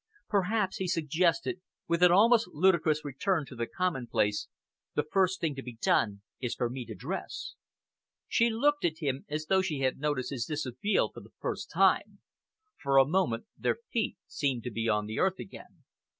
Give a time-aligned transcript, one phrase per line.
[0.29, 4.47] "Perhaps," he suggested, with an almost ludicrous return to the commonplace,
[4.95, 7.53] "the first thing to be done is for me to dress."
[8.27, 12.17] She looked at him as though she had noticed his dishabille for the first time.
[12.81, 15.83] For a moment their feet seemed to be on the earth again.